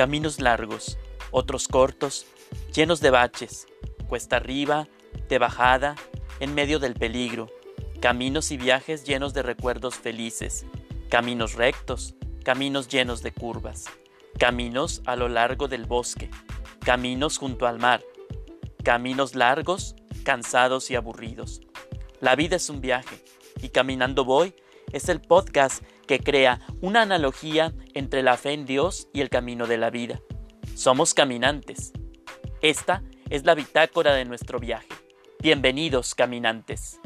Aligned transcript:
Caminos 0.00 0.40
largos, 0.40 0.96
otros 1.30 1.68
cortos, 1.68 2.24
llenos 2.72 3.02
de 3.02 3.10
baches, 3.10 3.66
cuesta 4.08 4.36
arriba, 4.36 4.88
de 5.28 5.36
bajada, 5.36 5.94
en 6.40 6.54
medio 6.54 6.78
del 6.78 6.94
peligro, 6.94 7.48
caminos 8.00 8.50
y 8.50 8.56
viajes 8.56 9.04
llenos 9.04 9.34
de 9.34 9.42
recuerdos 9.42 9.96
felices, 9.96 10.64
caminos 11.10 11.52
rectos, 11.52 12.14
caminos 12.42 12.88
llenos 12.88 13.22
de 13.22 13.32
curvas, 13.32 13.90
caminos 14.38 15.02
a 15.04 15.16
lo 15.16 15.28
largo 15.28 15.68
del 15.68 15.84
bosque, 15.84 16.30
caminos 16.82 17.36
junto 17.36 17.66
al 17.66 17.78
mar, 17.78 18.02
caminos 18.82 19.34
largos, 19.34 19.96
cansados 20.24 20.90
y 20.90 20.94
aburridos. 20.94 21.60
La 22.20 22.36
vida 22.36 22.56
es 22.56 22.70
un 22.70 22.80
viaje 22.80 23.22
y 23.60 23.68
Caminando 23.68 24.24
Voy 24.24 24.54
es 24.92 25.08
el 25.08 25.20
podcast 25.20 25.82
que 26.06 26.20
crea 26.20 26.60
una 26.80 27.02
analogía 27.02 27.72
entre 27.94 28.22
la 28.22 28.36
fe 28.36 28.52
en 28.52 28.66
Dios 28.66 29.08
y 29.12 29.20
el 29.20 29.30
camino 29.30 29.66
de 29.66 29.78
la 29.78 29.90
vida. 29.90 30.20
Somos 30.74 31.14
caminantes. 31.14 31.92
Esta 32.62 33.02
es 33.28 33.44
la 33.44 33.54
bitácora 33.54 34.14
de 34.14 34.24
nuestro 34.24 34.58
viaje. 34.58 34.88
Bienvenidos 35.40 36.14
caminantes. 36.14 37.00